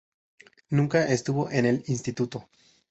[0.71, 2.49] Nunca estuvo en el Instituto.